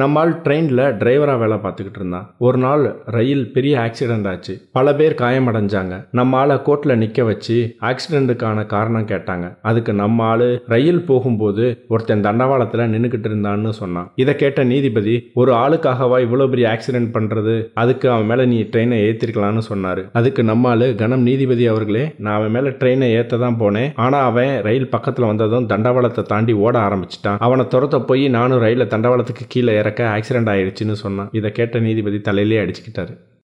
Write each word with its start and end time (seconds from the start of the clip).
நம்மால் 0.00 0.32
ட்ரெயினில் 0.44 0.82
டிரைவராக 1.00 1.40
வேலை 1.42 1.56
பார்த்துக்கிட்டு 1.60 2.00
இருந்தான். 2.00 2.26
ஒரு 2.46 2.58
நாள் 2.64 2.82
ரயில் 3.14 3.44
பெரிய 3.54 3.74
ஆக்சிடென்ட் 3.84 4.26
ஆச்சு. 4.32 4.54
பல 4.76 4.92
பேர் 4.98 5.14
காயமடைஞ்சாங்க. 5.20 5.94
நம்ம 6.18 6.36
ஆளை 6.40 6.56
கோர்ட்டில் 6.66 6.98
நிற்க 7.02 7.24
வச்சு 7.28 7.56
ஆக்சிடென்ட்டுக்கான 7.90 8.64
காரணம் 8.72 9.06
கேட்டாங்க. 9.12 9.46
அதுக்கு 9.68 9.92
நம்ம 10.00 10.24
ஆள் 10.32 10.44
ரயில் 10.72 11.00
போகும்போது 11.10 11.64
ஒருத்தன் 11.92 12.24
தண்டவாளத்தில் 12.26 12.92
நின்றுக்கிட்டு 12.94 13.30
இருந்தான்னு 13.30 13.72
சொன்னான். 13.80 14.10
இதை 14.24 14.34
கேட்ட 14.42 14.66
நீதிபதி 14.72 15.14
ஒரு 15.42 15.54
ஆளுக்காகவா 15.62 16.18
இவ்வளோ 16.26 16.48
பெரிய 16.54 16.66
ஆக்சிடென்ட் 16.74 17.10
பண்ணுறது 17.16 17.54
அதுக்கு 17.84 18.08
அவன் 18.16 18.28
மேலே 18.32 18.46
நீ 18.52 18.58
ட்ரெயினை 18.74 18.98
ஏற்றிருக்கலான்னு 19.06 19.64
சொன்னார். 19.70 20.02
அதுக்கு 20.20 20.44
நம்ம 20.50 20.70
ஆள் 20.74 20.86
கணம் 21.04 21.26
நீதிபதி 21.30 21.66
அவர்களே 21.72 22.04
நான் 22.22 22.38
அவன் 22.40 22.54
மேலே 22.58 22.74
ட்ரெயினை 22.82 23.10
ஏற்ற 23.20 23.40
தான் 23.46 23.58
போனேன். 23.64 23.90
ஆனால் 24.06 24.26
அவன் 24.28 24.52
ரயில் 24.68 24.92
பக்கத்தில் 24.96 25.30
வந்ததும் 25.30 25.70
தண்டவாளத்தை 25.72 26.26
தாண்டி 26.34 26.54
ஓட 26.66 26.76
ஆரம்பிச்சிட்டான். 26.86 27.40
அவனை 27.48 27.66
துரத்த 27.76 28.04
போய் 28.12 28.26
நானும் 28.38 28.64
ரயிலில் 28.66 28.92
தண்டவாளத்துக்கு 28.94 29.50
கீழே 29.54 29.72
இறக்க 29.86 30.10
ஆக்சிடென்ட் 30.16 30.52
ஆயிடுச்சுன்னு 30.56 31.00
சொன்னான். 31.06 31.32
இதை 31.32 31.52
கேட்ட 31.52 31.86
நீதிபதி 31.88 32.20
தலையிலே 32.20 32.60
அடிச்சுக்கிட்டாரு. 32.64 33.16